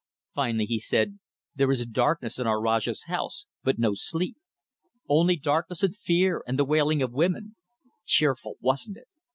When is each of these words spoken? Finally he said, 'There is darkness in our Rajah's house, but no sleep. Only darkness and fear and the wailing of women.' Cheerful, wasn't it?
Finally 0.33 0.65
he 0.65 0.79
said, 0.79 1.19
'There 1.53 1.69
is 1.71 1.85
darkness 1.85 2.39
in 2.39 2.47
our 2.47 2.59
Rajah's 2.59 3.03
house, 3.03 3.45
but 3.63 3.77
no 3.77 3.93
sleep. 3.93 4.35
Only 5.07 5.35
darkness 5.35 5.83
and 5.83 5.95
fear 5.95 6.41
and 6.47 6.57
the 6.57 6.65
wailing 6.65 7.03
of 7.03 7.11
women.' 7.11 7.55
Cheerful, 8.03 8.55
wasn't 8.61 8.97
it? 8.97 9.07